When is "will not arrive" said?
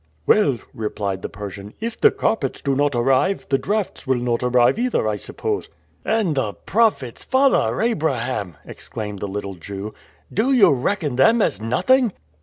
4.07-4.79